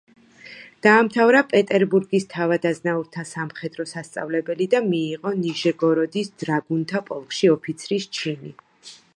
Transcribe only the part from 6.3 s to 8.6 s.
დრაგუნთა პოლკში ოფიცრის ჩინი.